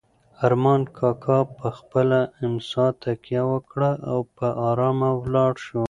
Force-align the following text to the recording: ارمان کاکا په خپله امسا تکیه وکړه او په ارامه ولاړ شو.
ارمان 0.45 0.81
کاکا 0.97 1.39
په 1.57 1.67
خپله 1.77 2.19
امسا 2.45 2.85
تکیه 3.01 3.43
وکړه 3.51 3.91
او 4.11 4.19
په 4.37 4.47
ارامه 4.69 5.09
ولاړ 5.21 5.53
شو. 5.65 5.79